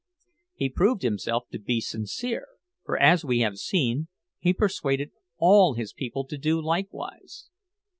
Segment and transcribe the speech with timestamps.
[0.55, 2.47] He proved himself to be sincere,
[2.83, 4.07] for, as we have seen,
[4.39, 7.51] he persuaded all his people to do likewise.